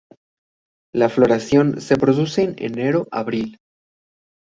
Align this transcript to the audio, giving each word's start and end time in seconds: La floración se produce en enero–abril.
La 0.95 1.09
floración 1.09 1.79
se 1.79 1.95
produce 1.95 2.41
en 2.41 2.55
enero–abril. 2.57 3.59